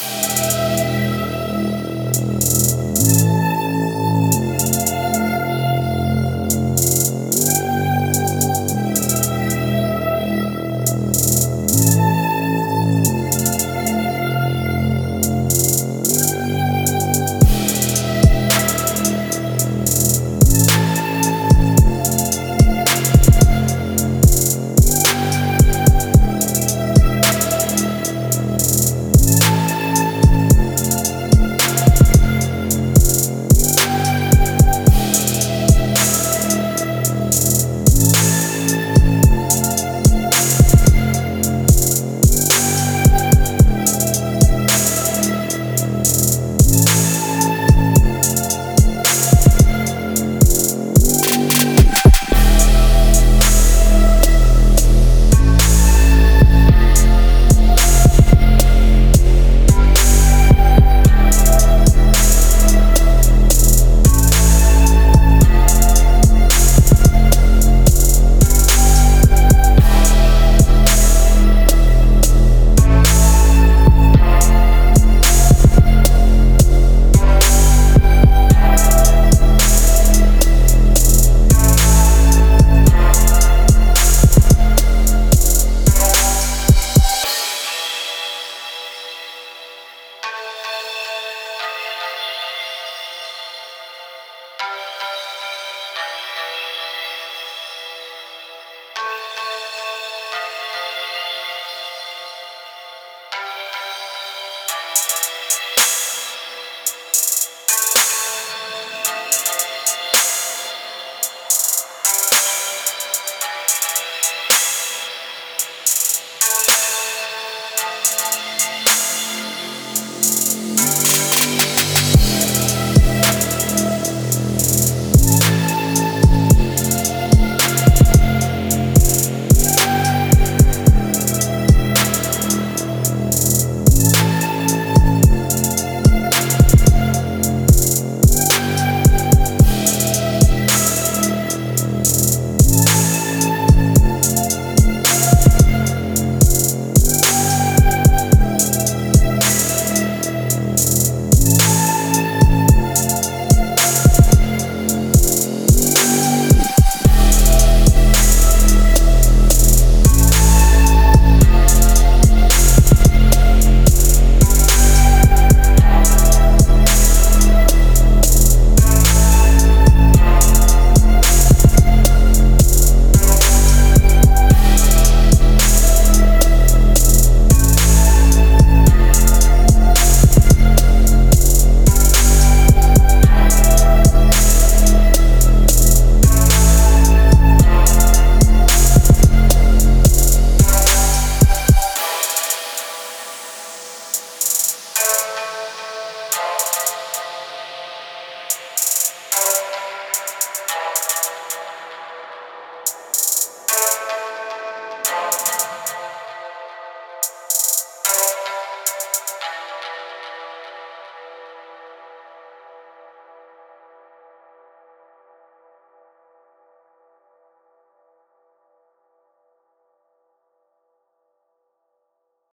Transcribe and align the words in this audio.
Música 0.00 0.67